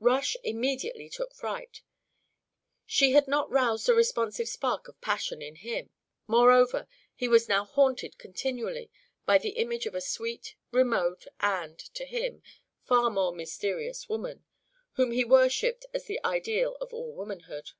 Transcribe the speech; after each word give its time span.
Rush 0.00 0.36
immediately 0.44 1.08
took 1.08 1.34
fright. 1.34 1.80
She 2.84 3.12
had 3.12 3.26
not 3.26 3.50
roused 3.50 3.88
a 3.88 3.94
responsive 3.94 4.46
spark 4.46 4.86
of 4.86 5.00
passion 5.00 5.40
in 5.40 5.56
him. 5.56 5.88
Moreover, 6.26 6.86
he 7.14 7.26
was 7.26 7.48
now 7.48 7.64
haunted 7.64 8.18
continually 8.18 8.90
by 9.24 9.38
the 9.38 9.56
image 9.56 9.86
of 9.86 9.94
a 9.94 10.02
sweet, 10.02 10.56
remote, 10.72 11.26
and 11.40 11.78
(to 11.94 12.04
him) 12.04 12.42
far 12.84 13.08
more 13.08 13.32
mysterious 13.34 14.10
woman, 14.10 14.44
whom 14.96 15.10
he 15.10 15.24
worshipped 15.24 15.86
as 15.94 16.04
the 16.04 16.20
ideal 16.22 16.76
of 16.78 16.92
all 16.92 17.14
womanhood. 17.14 17.70